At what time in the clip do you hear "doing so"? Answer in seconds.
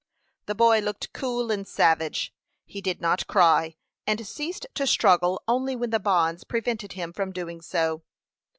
7.31-8.01